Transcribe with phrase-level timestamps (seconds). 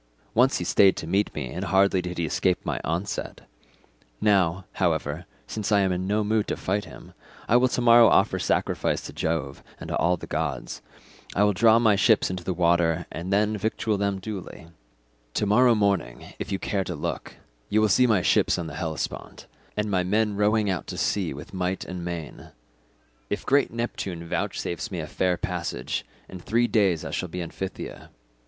[0.33, 3.41] Once he stayed to meet me and hardly did he escape my onset:
[4.19, 7.13] now, however, since I am in no mood to fight him,
[7.47, 10.81] I will to morrow offer sacrifice to Jove and to all the gods;
[11.35, 14.69] I will draw my ships into the water and then victual them duly;
[15.35, 17.35] to morrow morning, if you care to look,
[17.69, 19.45] you will see my ships on the Hellespont,
[19.77, 22.49] and my men rowing out to sea with might and main.
[23.29, 27.51] If great Neptune vouchsafes me a fair passage, in three days I shall be in
[27.51, 28.09] Phthia.